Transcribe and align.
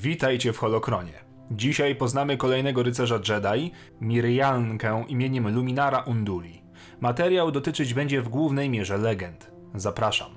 Witajcie 0.00 0.52
w 0.52 0.58
Holokronie. 0.58 1.12
Dzisiaj 1.50 1.96
poznamy 1.96 2.36
kolejnego 2.36 2.82
rycerza 2.82 3.20
Jedi, 3.28 3.72
Miriankę 4.00 5.04
imieniem 5.08 5.54
Luminara 5.54 6.00
Unduli. 6.00 6.62
Materiał 7.00 7.50
dotyczyć 7.50 7.94
będzie 7.94 8.22
w 8.22 8.28
głównej 8.28 8.70
mierze 8.70 8.98
legend. 8.98 9.50
Zapraszam. 9.74 10.30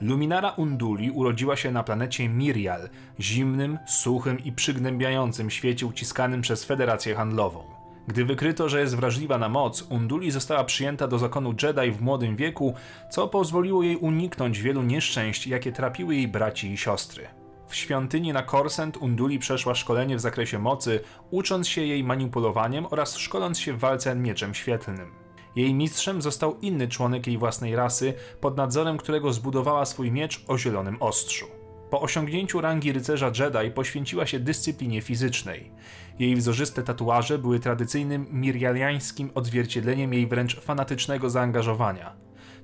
Luminara 0.00 0.50
Unduli 0.50 1.10
urodziła 1.10 1.56
się 1.56 1.70
na 1.72 1.82
planecie 1.82 2.28
Mirial, 2.28 2.88
zimnym, 3.20 3.78
suchym 3.86 4.44
i 4.44 4.52
przygnębiającym 4.52 5.50
świecie 5.50 5.86
uciskanym 5.86 6.40
przez 6.40 6.64
Federację 6.64 7.14
Handlową. 7.14 7.64
Gdy 8.08 8.24
wykryto, 8.24 8.68
że 8.68 8.80
jest 8.80 8.96
wrażliwa 8.96 9.38
na 9.38 9.48
moc, 9.48 9.82
Unduli 9.82 10.30
została 10.30 10.64
przyjęta 10.64 11.08
do 11.08 11.18
zakonu 11.18 11.54
Jedi 11.62 11.92
w 11.92 12.02
młodym 12.02 12.36
wieku, 12.36 12.74
co 13.10 13.28
pozwoliło 13.28 13.82
jej 13.82 13.96
uniknąć 13.96 14.62
wielu 14.62 14.82
nieszczęść, 14.82 15.46
jakie 15.46 15.72
trapiły 15.72 16.14
jej 16.14 16.28
braci 16.28 16.72
i 16.72 16.76
siostry. 16.76 17.43
W 17.74 17.76
świątyni 17.76 18.32
na 18.32 18.42
Korsent 18.42 18.96
Unduli 18.96 19.38
przeszła 19.38 19.74
szkolenie 19.74 20.16
w 20.16 20.20
zakresie 20.20 20.58
mocy, 20.58 21.00
ucząc 21.30 21.68
się 21.68 21.80
jej 21.80 22.04
manipulowaniem 22.04 22.86
oraz 22.90 23.16
szkoląc 23.16 23.58
się 23.58 23.72
w 23.72 23.78
walce 23.78 24.14
mieczem 24.14 24.54
świetlnym. 24.54 25.10
Jej 25.56 25.74
mistrzem 25.74 26.22
został 26.22 26.58
inny 26.60 26.88
członek 26.88 27.26
jej 27.26 27.38
własnej 27.38 27.76
rasy, 27.76 28.14
pod 28.40 28.56
nadzorem 28.56 28.96
którego 28.96 29.32
zbudowała 29.32 29.84
swój 29.84 30.12
miecz 30.12 30.44
o 30.48 30.58
zielonym 30.58 31.02
ostrzu. 31.02 31.46
Po 31.90 32.00
osiągnięciu 32.00 32.60
rangi 32.60 32.92
rycerza 32.92 33.32
Jedi 33.38 33.70
poświęciła 33.70 34.26
się 34.26 34.40
dyscyplinie 34.40 35.02
fizycznej. 35.02 35.70
Jej 36.18 36.36
wzorzyste 36.36 36.82
tatuaże 36.82 37.38
były 37.38 37.60
tradycyjnym 37.60 38.26
mirialiańskim 38.30 39.30
odzwierciedleniem 39.34 40.12
jej 40.12 40.26
wręcz 40.26 40.60
fanatycznego 40.60 41.30
zaangażowania. 41.30 42.16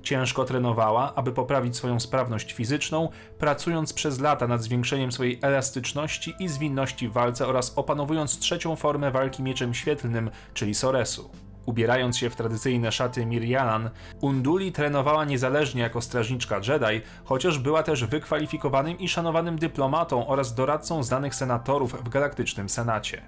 Ciężko 0.03 0.45
trenowała, 0.45 1.15
aby 1.15 1.31
poprawić 1.31 1.75
swoją 1.75 1.99
sprawność 1.99 2.53
fizyczną, 2.53 3.09
pracując 3.39 3.93
przez 3.93 4.19
lata 4.19 4.47
nad 4.47 4.61
zwiększeniem 4.61 5.11
swojej 5.11 5.39
elastyczności 5.41 6.33
i 6.39 6.47
zwinności 6.47 7.07
w 7.07 7.13
walce 7.13 7.47
oraz 7.47 7.73
opanowując 7.77 8.39
trzecią 8.39 8.75
formę 8.75 9.11
walki 9.11 9.43
mieczem 9.43 9.73
świetlnym, 9.73 10.29
czyli 10.53 10.75
Soresu. 10.75 11.29
Ubierając 11.65 12.17
się 12.17 12.29
w 12.29 12.35
tradycyjne 12.35 12.91
szaty 12.91 13.25
Mirialan, 13.25 13.89
Unduli 14.21 14.71
trenowała 14.71 15.25
niezależnie 15.25 15.81
jako 15.81 16.01
strażniczka 16.01 16.55
Jedi, 16.55 17.01
chociaż 17.25 17.59
była 17.59 17.83
też 17.83 18.05
wykwalifikowanym 18.05 18.99
i 18.99 19.09
szanowanym 19.09 19.57
dyplomatą 19.59 20.27
oraz 20.27 20.55
doradcą 20.55 21.03
znanych 21.03 21.35
senatorów 21.35 22.03
w 22.03 22.09
Galaktycznym 22.09 22.69
Senacie. 22.69 23.21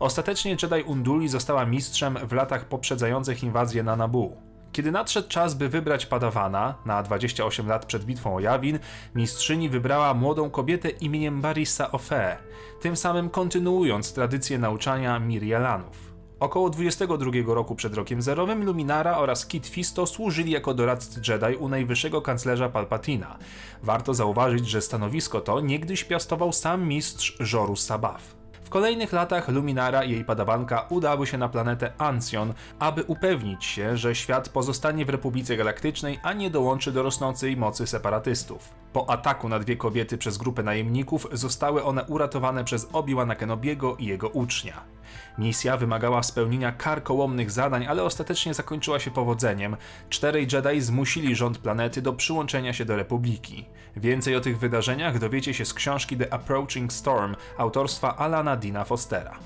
Ostatecznie 0.00 0.50
Jedi 0.62 0.82
Unduli 0.86 1.28
została 1.28 1.66
mistrzem 1.66 2.18
w 2.28 2.32
latach 2.32 2.64
poprzedzających 2.64 3.42
inwazję 3.42 3.82
na 3.82 3.96
Naboo. 3.96 4.47
Kiedy 4.78 4.92
nadszedł 4.92 5.28
czas, 5.28 5.54
by 5.54 5.68
wybrać 5.68 6.06
padawana, 6.06 6.74
na 6.84 7.02
28 7.02 7.68
lat 7.68 7.86
przed 7.86 8.04
bitwą 8.04 8.36
o 8.36 8.40
Jawin, 8.40 8.78
mistrzyni 9.14 9.68
wybrała 9.68 10.14
młodą 10.14 10.50
kobietę 10.50 10.88
imieniem 10.88 11.40
Barissa 11.40 11.92
Ofe, 11.92 12.36
tym 12.80 12.96
samym 12.96 13.30
kontynuując 13.30 14.12
tradycję 14.12 14.58
nauczania 14.58 15.18
Mirialanów. 15.18 16.12
Około 16.40 16.70
22 16.70 17.30
roku 17.46 17.74
przed 17.74 17.94
rokiem 17.94 18.22
zerowym 18.22 18.64
Luminara 18.64 19.18
oraz 19.18 19.46
Kit 19.46 19.66
Fisto 19.66 20.06
służyli 20.06 20.50
jako 20.50 20.74
doradcy 20.74 21.20
Jedi 21.28 21.56
u 21.56 21.68
najwyższego 21.68 22.22
kanclerza 22.22 22.68
Palpatina. 22.68 23.38
Warto 23.82 24.14
zauważyć, 24.14 24.68
że 24.68 24.80
stanowisko 24.80 25.40
to 25.40 25.60
niegdyś 25.60 26.04
piastował 26.04 26.52
sam 26.52 26.88
mistrz 26.88 27.36
Żoru 27.40 27.76
Sabaf. 27.76 28.37
W 28.68 28.70
kolejnych 28.70 29.12
latach 29.12 29.48
Luminara 29.48 30.04
i 30.04 30.10
jej 30.10 30.24
padawanka 30.24 30.86
udały 30.90 31.26
się 31.26 31.38
na 31.38 31.48
planetę 31.48 31.92
Ancjon, 31.98 32.54
aby 32.78 33.04
upewnić 33.04 33.64
się, 33.64 33.96
że 33.96 34.14
świat 34.14 34.48
pozostanie 34.48 35.04
w 35.04 35.08
Republice 35.08 35.56
Galaktycznej, 35.56 36.20
a 36.22 36.32
nie 36.32 36.50
dołączy 36.50 36.92
do 36.92 37.02
rosnącej 37.02 37.56
mocy 37.56 37.86
separatystów. 37.86 38.72
Po 38.92 39.10
ataku 39.10 39.48
na 39.48 39.58
dwie 39.58 39.76
kobiety 39.76 40.18
przez 40.18 40.38
grupę 40.38 40.62
najemników 40.62 41.26
zostały 41.32 41.84
one 41.84 42.04
uratowane 42.04 42.64
przez 42.64 42.88
Obi-Wana 42.92 43.36
Kenobiego 43.36 43.96
i 43.96 44.06
jego 44.06 44.28
ucznia. 44.28 44.97
Misja 45.38 45.76
wymagała 45.76 46.22
spełnienia 46.22 46.72
karkołomnych 46.72 47.50
zadań, 47.50 47.86
ale 47.86 48.02
ostatecznie 48.02 48.54
zakończyła 48.54 49.00
się 49.00 49.10
powodzeniem. 49.10 49.76
Czterej 50.08 50.46
Jedi 50.52 50.80
zmusili 50.80 51.36
rząd 51.36 51.58
planety 51.58 52.02
do 52.02 52.12
przyłączenia 52.12 52.72
się 52.72 52.84
do 52.84 52.96
Republiki. 52.96 53.64
Więcej 53.96 54.36
o 54.36 54.40
tych 54.40 54.58
wydarzeniach 54.58 55.18
dowiecie 55.18 55.54
się 55.54 55.64
z 55.64 55.74
książki 55.74 56.16
The 56.16 56.32
Approaching 56.32 56.92
Storm 56.92 57.36
autorstwa 57.58 58.16
Alana 58.16 58.56
Dina 58.56 58.84
Fostera. 58.84 59.38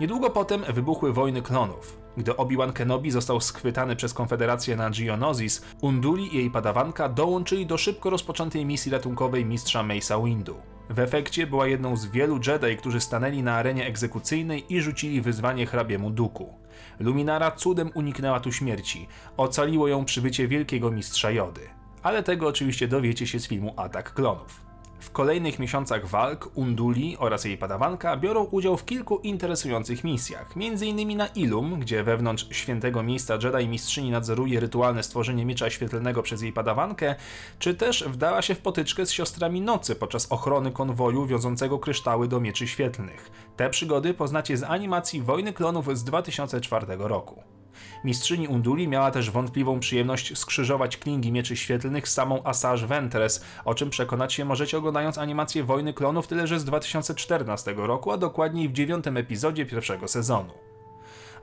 Niedługo 0.00 0.30
potem 0.30 0.62
wybuchły 0.72 1.12
wojny 1.12 1.42
klonów. 1.42 2.04
Gdy 2.16 2.36
Obi-Wan 2.36 2.72
Kenobi 2.72 3.10
został 3.10 3.40
schwytany 3.40 3.96
przez 3.96 4.14
Konfederację 4.14 4.76
na 4.76 4.90
Geonosis, 4.90 5.62
Unduli 5.80 6.34
i 6.34 6.38
jej 6.38 6.50
padawanka 6.50 7.08
dołączyli 7.08 7.66
do 7.66 7.78
szybko 7.78 8.10
rozpoczętej 8.10 8.66
misji 8.66 8.92
ratunkowej 8.92 9.44
mistrza 9.44 9.82
Mace'a 9.82 10.24
Windu. 10.24 10.73
W 10.90 10.98
efekcie 10.98 11.46
była 11.46 11.66
jedną 11.66 11.96
z 11.96 12.06
wielu 12.06 12.40
Jedi, 12.46 12.76
którzy 12.76 13.00
stanęli 13.00 13.42
na 13.42 13.54
arenie 13.54 13.86
egzekucyjnej 13.86 14.74
i 14.74 14.80
rzucili 14.80 15.20
wyzwanie 15.20 15.66
hrabiemu 15.66 16.10
Duku. 16.10 16.54
Luminara 17.00 17.50
cudem 17.50 17.90
uniknęła 17.94 18.40
tu 18.40 18.52
śmierci, 18.52 19.08
ocaliło 19.36 19.88
ją 19.88 20.04
przybycie 20.04 20.48
wielkiego 20.48 20.90
mistrza 20.90 21.30
Jody. 21.30 21.60
Ale 22.02 22.22
tego 22.22 22.48
oczywiście 22.48 22.88
dowiecie 22.88 23.26
się 23.26 23.40
z 23.40 23.48
filmu 23.48 23.74
Atak 23.76 24.14
Klonów. 24.14 24.73
W 25.04 25.10
kolejnych 25.10 25.58
miesiącach 25.58 26.06
walk 26.06 26.50
Unduli 26.54 27.16
oraz 27.18 27.44
jej 27.44 27.58
padawanka 27.58 28.16
biorą 28.16 28.44
udział 28.44 28.76
w 28.76 28.84
kilku 28.84 29.18
interesujących 29.18 30.04
misjach, 30.04 30.54
m.in. 30.56 31.16
na 31.16 31.26
Ilum, 31.26 31.80
gdzie 31.80 32.04
wewnątrz 32.04 32.46
świętego 32.50 33.02
miejsca 33.02 33.38
Jedi 33.42 33.68
mistrzyni 33.68 34.10
nadzoruje 34.10 34.60
rytualne 34.60 35.02
stworzenie 35.02 35.44
miecza 35.44 35.70
świetlnego 35.70 36.22
przez 36.22 36.42
jej 36.42 36.52
padawankę, 36.52 37.14
czy 37.58 37.74
też 37.74 38.04
wdała 38.08 38.42
się 38.42 38.54
w 38.54 38.60
potyczkę 38.60 39.06
z 39.06 39.12
siostrami 39.12 39.60
nocy 39.60 39.94
podczas 39.94 40.32
ochrony 40.32 40.72
konwoju 40.72 41.26
wiążącego 41.26 41.78
kryształy 41.78 42.28
do 42.28 42.40
mieczy 42.40 42.66
świetlnych. 42.68 43.30
Te 43.56 43.70
przygody 43.70 44.14
poznacie 44.14 44.56
z 44.56 44.62
animacji 44.62 45.22
Wojny 45.22 45.52
Klonów 45.52 45.98
z 45.98 46.04
2004 46.04 46.86
roku. 46.98 47.42
Mistrzyni 48.04 48.48
Unduli 48.48 48.88
miała 48.88 49.10
też 49.10 49.30
wątpliwą 49.30 49.80
przyjemność 49.80 50.38
skrzyżować 50.38 50.96
klingi 50.96 51.32
mieczy 51.32 51.56
świetlnych 51.56 52.08
z 52.08 52.12
samą 52.12 52.44
Asajj 52.44 52.86
Ventress, 52.86 53.44
o 53.64 53.74
czym 53.74 53.90
przekonać 53.90 54.32
się 54.32 54.44
możecie 54.44 54.78
oglądając 54.78 55.18
animację 55.18 55.64
Wojny 55.64 55.94
Klonów 55.94 56.26
tyle, 56.26 56.46
że 56.46 56.60
z 56.60 56.64
2014 56.64 57.74
roku, 57.76 58.12
a 58.12 58.16
dokładniej 58.16 58.68
w 58.68 58.72
dziewiątym 58.72 59.16
epizodzie 59.16 59.66
pierwszego 59.66 60.08
sezonu. 60.08 60.52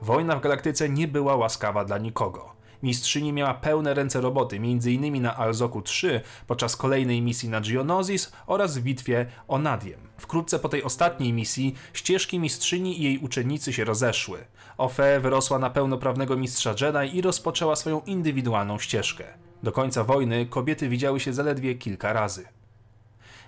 Wojna 0.02 0.36
w 0.36 0.40
galaktyce 0.40 0.88
nie 0.88 1.08
była 1.08 1.36
łaskawa 1.36 1.84
dla 1.84 1.98
nikogo. 1.98 2.61
Mistrzyni 2.82 3.32
miała 3.32 3.54
pełne 3.54 3.94
ręce 3.94 4.20
roboty, 4.20 4.56
m.in. 4.56 5.22
na 5.22 5.36
Alzoku 5.36 5.82
3 5.82 6.20
podczas 6.46 6.76
kolejnej 6.76 7.22
misji 7.22 7.48
na 7.48 7.60
Geonosis 7.60 8.32
oraz 8.46 8.78
w 8.78 8.82
bitwie 8.82 9.26
o 9.48 9.58
Nadiem. 9.58 10.00
Wkrótce 10.18 10.58
po 10.58 10.68
tej 10.68 10.82
ostatniej 10.82 11.32
misji 11.32 11.74
ścieżki 11.92 12.38
mistrzyni 12.38 13.00
i 13.00 13.04
jej 13.04 13.18
uczennicy 13.18 13.72
się 13.72 13.84
rozeszły. 13.84 14.38
Ofe 14.78 15.20
wyrosła 15.20 15.58
na 15.58 15.70
pełnoprawnego 15.70 16.36
mistrza 16.36 16.74
Jedi 16.80 17.16
i 17.16 17.22
rozpoczęła 17.22 17.76
swoją 17.76 18.00
indywidualną 18.00 18.78
ścieżkę. 18.78 19.24
Do 19.62 19.72
końca 19.72 20.04
wojny 20.04 20.46
kobiety 20.46 20.88
widziały 20.88 21.20
się 21.20 21.32
zaledwie 21.32 21.74
kilka 21.74 22.12
razy. 22.12 22.44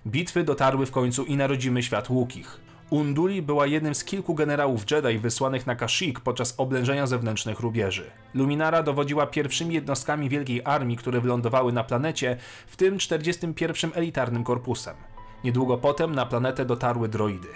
Bitwy 0.07 0.45
dotarły 0.45 0.87
w 0.87 0.91
końcu 0.91 1.25
i 1.25 1.37
narodzimy 1.37 1.83
świat 1.83 2.11
Łukich. 2.11 2.61
Unduli 2.95 3.43
była 3.43 3.67
jednym 3.67 3.95
z 3.95 4.05
kilku 4.05 4.35
generałów 4.35 4.91
Jedi 4.91 5.19
wysłanych 5.19 5.67
na 5.67 5.77
Kashyyyk 5.77 6.21
podczas 6.21 6.55
oblężenia 6.59 7.07
zewnętrznych 7.07 7.61
rubieży. 7.61 8.11
Luminara 8.35 8.83
dowodziła 8.83 9.27
pierwszymi 9.27 9.75
jednostkami 9.75 10.29
Wielkiej 10.29 10.63
Armii, 10.65 10.97
które 10.97 11.21
wylądowały 11.21 11.73
na 11.73 11.85
planecie, 11.85 12.37
w 12.67 12.77
tym 12.77 12.99
41. 12.99 13.91
elitarnym 13.95 14.45
korpusem. 14.45 14.97
Niedługo 15.45 15.79
potem 15.79 16.15
na 16.15 16.27
planetę 16.27 16.65
dotarły 16.65 17.09
droidy. 17.09 17.49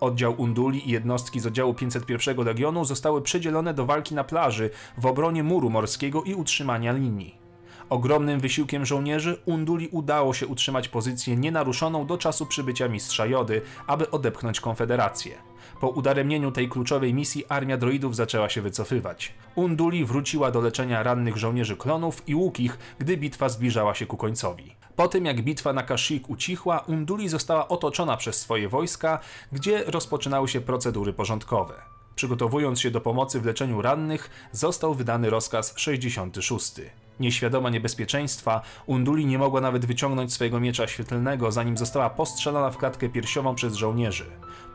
Oddział 0.00 0.34
Unduli 0.38 0.88
i 0.88 0.92
jednostki 0.92 1.40
z 1.40 1.46
oddziału 1.46 1.74
501 1.74 2.44
Legionu 2.44 2.84
zostały 2.84 3.22
przydzielone 3.22 3.74
do 3.74 3.86
walki 3.86 4.14
na 4.14 4.24
plaży 4.24 4.70
w 4.98 5.06
obronie 5.06 5.42
muru 5.42 5.70
morskiego 5.70 6.22
i 6.22 6.34
utrzymania 6.34 6.92
linii. 6.92 7.45
Ogromnym 7.88 8.40
wysiłkiem 8.40 8.86
żołnierzy 8.86 9.42
Unduli 9.44 9.88
udało 9.88 10.34
się 10.34 10.46
utrzymać 10.46 10.88
pozycję 10.88 11.36
nienaruszoną 11.36 12.06
do 12.06 12.18
czasu 12.18 12.46
przybycia 12.46 12.88
mistrza 12.88 13.26
Jody, 13.26 13.62
aby 13.86 14.10
odepchnąć 14.10 14.60
Konfederację. 14.60 15.34
Po 15.80 15.88
udaremnieniu 15.88 16.52
tej 16.52 16.68
kluczowej 16.68 17.14
misji 17.14 17.44
armia 17.48 17.76
droidów 17.76 18.16
zaczęła 18.16 18.48
się 18.48 18.62
wycofywać. 18.62 19.34
Unduli 19.54 20.04
wróciła 20.04 20.50
do 20.50 20.60
leczenia 20.60 21.02
rannych 21.02 21.36
żołnierzy 21.36 21.76
klonów 21.76 22.28
i 22.28 22.34
łukich, 22.34 22.78
gdy 22.98 23.16
bitwa 23.16 23.48
zbliżała 23.48 23.94
się 23.94 24.06
ku 24.06 24.16
końcowi. 24.16 24.74
Po 24.96 25.08
tym 25.08 25.24
jak 25.24 25.42
bitwa 25.42 25.72
na 25.72 25.82
Kashyyyk 25.82 26.30
ucichła, 26.30 26.78
Unduli 26.78 27.28
została 27.28 27.68
otoczona 27.68 28.16
przez 28.16 28.40
swoje 28.40 28.68
wojska, 28.68 29.18
gdzie 29.52 29.84
rozpoczynały 29.84 30.48
się 30.48 30.60
procedury 30.60 31.12
porządkowe. 31.12 31.74
Przygotowując 32.14 32.80
się 32.80 32.90
do 32.90 33.00
pomocy 33.00 33.40
w 33.40 33.46
leczeniu 33.46 33.82
rannych, 33.82 34.30
został 34.52 34.94
wydany 34.94 35.30
rozkaz 35.30 35.74
66. 35.76 36.74
Nieświadoma 37.20 37.70
niebezpieczeństwa, 37.70 38.62
Unduli 38.86 39.26
nie 39.26 39.38
mogła 39.38 39.60
nawet 39.60 39.86
wyciągnąć 39.86 40.32
swojego 40.32 40.60
miecza 40.60 40.86
świetlnego, 40.86 41.52
zanim 41.52 41.76
została 41.76 42.10
postrzelona 42.10 42.70
w 42.70 42.76
klatkę 42.76 43.08
piersiową 43.08 43.54
przez 43.54 43.74
żołnierzy. 43.74 44.26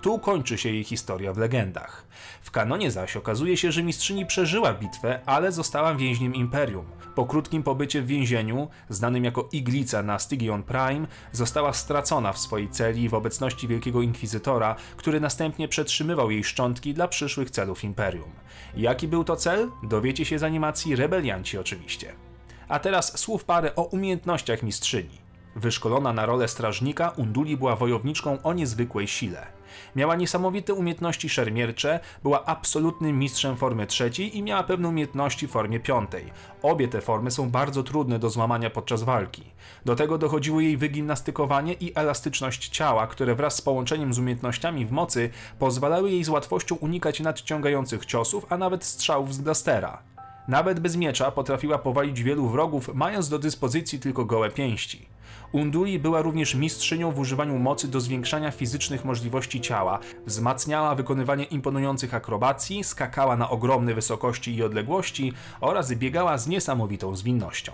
Tu 0.02 0.20
kończy 0.20 0.58
się 0.58 0.70
jej 0.70 0.84
historia 0.84 1.34
w 1.34 1.38
legendach. 1.38 2.06
W 2.42 2.52
kanonie 2.52 2.92
zaś 2.92 3.18
okazuje 3.18 3.58
się, 3.58 3.72
że 3.72 3.84
mistrzyni 3.84 4.26
przeżyła 4.26 4.74
bitwę, 4.74 5.20
ale 5.26 5.52
została 5.52 5.96
więźniem 5.96 6.36
Imperium. 6.36 6.86
Po 7.16 7.26
krótkim 7.26 7.64
pobycie 7.64 8.02
w 8.02 8.08
więzieniu, 8.08 8.68
znanym 8.90 9.26
jako 9.26 9.50
Iglica 9.52 10.04
na 10.04 10.20
Stygion 10.20 10.64
Prime, 10.64 11.08
została 11.32 11.74
stracona 11.74 12.34
w 12.34 12.40
swojej 12.40 12.70
celi 12.70 13.10
w 13.10 13.14
obecności 13.14 13.68
Wielkiego 13.68 14.02
Inkwizytora, 14.02 14.76
który 14.98 15.20
następnie 15.20 15.68
przetrzymywał 15.68 16.32
jej 16.32 16.44
szczątki 16.44 16.94
dla 16.94 17.08
przyszłych 17.08 17.52
celów 17.52 17.84
Imperium. 17.84 18.32
Jaki 18.78 19.08
był 19.08 19.24
to 19.24 19.36
cel? 19.36 19.70
Dowiecie 19.84 20.26
się 20.26 20.40
z 20.40 20.44
animacji 20.44 20.96
Rebelianci 20.96 21.58
oczywiście. 21.58 22.31
A 22.68 22.80
teraz 22.80 23.20
słów 23.20 23.46
parę 23.46 23.76
o 23.76 23.84
umiejętnościach 23.84 24.64
mistrzyni. 24.64 25.22
Wyszkolona 25.56 26.14
na 26.14 26.26
rolę 26.26 26.48
strażnika, 26.48 27.10
Unduli 27.10 27.58
była 27.58 27.76
wojowniczką 27.76 28.42
o 28.44 28.54
niezwykłej 28.54 29.08
sile. 29.08 29.48
Miała 29.96 30.16
niesamowite 30.16 30.74
umiejętności 30.74 31.30
szermiercze, 31.30 32.00
była 32.24 32.46
absolutnym 32.46 33.20
mistrzem 33.20 33.58
formy 33.58 33.88
trzeciej 33.88 34.38
i 34.38 34.44
miała 34.44 34.64
pewne 34.64 34.88
umiejętności 34.88 35.48
w 35.48 35.52
formie 35.52 35.80
piątej. 35.80 36.26
Obie 36.62 36.88
te 36.88 37.02
formy 37.02 37.32
są 37.32 37.50
bardzo 37.50 37.84
trudne 37.84 38.20
do 38.20 38.30
złamania 38.30 38.70
podczas 38.70 39.04
walki. 39.04 39.44
Do 39.86 39.96
tego 39.96 40.18
dochodziło 40.18 40.62
jej 40.62 40.78
wygimnastykowanie 40.78 41.74
i 41.74 41.92
elastyczność 41.96 42.70
ciała, 42.70 43.08
które 43.08 43.36
wraz 43.36 43.56
z 43.56 43.62
połączeniem 43.62 44.14
z 44.14 44.20
umiejętnościami 44.20 44.86
w 44.86 44.92
mocy 44.92 45.30
pozwalały 45.60 46.12
jej 46.12 46.24
z 46.24 46.30
łatwością 46.30 46.76
unikać 46.76 47.20
nadciągających 47.20 48.06
ciosów, 48.06 48.46
a 48.50 48.58
nawet 48.58 48.84
strzałów 48.84 49.34
z 49.34 49.42
blastera. 49.42 50.11
Nawet 50.52 50.80
bez 50.80 50.96
miecza 50.96 51.32
potrafiła 51.32 51.78
powalić 51.78 52.24
wielu 52.24 52.48
wrogów, 52.48 52.90
mając 52.94 53.30
do 53.30 53.40
dyspozycji 53.40 54.00
tylko 54.00 54.26
gołe 54.26 54.50
pięści. 54.50 55.06
Unduli 55.52 56.00
była 56.00 56.22
również 56.22 56.56
mistrzynią 56.56 57.12
w 57.12 57.20
używaniu 57.20 57.60
mocy 57.60 57.88
do 57.88 58.00
zwiększania 58.00 58.52
fizycznych 58.52 59.06
możliwości 59.06 59.62
ciała, 59.62 60.00
wzmacniała 60.26 60.96
wykonywanie 60.96 61.44
imponujących 61.44 62.14
akrobacji, 62.14 62.84
skakała 62.84 63.38
na 63.38 63.50
ogromne 63.50 63.94
wysokości 63.94 64.56
i 64.56 64.64
odległości 64.64 65.34
oraz 65.62 65.94
biegała 65.94 66.38
z 66.38 66.48
niesamowitą 66.48 67.16
zwinnością. 67.16 67.72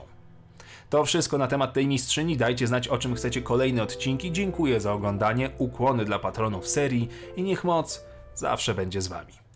To 0.90 1.06
wszystko 1.06 1.38
na 1.38 1.48
temat 1.48 1.74
tej 1.74 1.88
mistrzyni. 1.88 2.38
Dajcie 2.38 2.68
znać, 2.68 2.88
o 2.88 2.98
czym 2.98 3.16
chcecie 3.16 3.42
kolejne 3.42 3.84
odcinki. 3.84 4.32
Dziękuję 4.32 4.80
za 4.80 4.94
oglądanie, 4.94 5.50
ukłony 5.58 6.06
dla 6.06 6.20
patronów 6.20 6.68
serii 6.68 7.10
i 7.36 7.44
niech 7.44 7.64
moc 7.64 8.06
zawsze 8.36 8.74
będzie 8.74 9.02
z 9.02 9.08
wami. 9.08 9.47